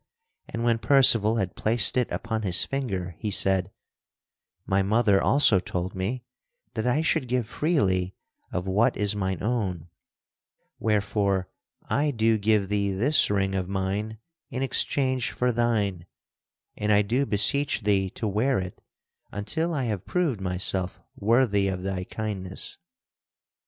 And 0.49 0.63
when 0.63 0.79
Percival 0.79 1.35
had 1.37 1.55
placed 1.55 1.95
it 1.95 2.11
upon 2.11 2.41
his 2.41 2.63
finger 2.63 3.15
he 3.19 3.29
said: 3.29 3.69
"My 4.65 4.81
mother 4.81 5.21
also 5.21 5.59
told 5.59 5.93
me 5.93 6.23
that 6.73 6.87
I 6.87 7.03
should 7.03 7.27
give 7.27 7.47
freely 7.47 8.15
of 8.51 8.65
what 8.65 8.97
is 8.97 9.15
mine 9.15 9.43
own, 9.43 9.89
wherefore 10.79 11.49
I 11.87 12.09
do 12.09 12.39
give 12.39 12.67
thee 12.67 12.91
this 12.93 13.29
ring 13.29 13.53
of 13.53 13.69
mine 13.69 14.17
in 14.49 14.63
exchange 14.63 15.29
for 15.29 15.51
thine, 15.51 16.07
and 16.75 16.91
I 16.91 17.03
do 17.03 17.27
beseech 17.27 17.81
thee 17.81 18.09
to 18.09 18.27
wear 18.27 18.57
it 18.57 18.81
until 19.31 19.71
I 19.71 19.83
have 19.83 20.07
proved 20.07 20.41
myself 20.41 20.99
worthy 21.15 21.67
of 21.67 21.83
thy 21.83 22.05
kindness. 22.05 22.79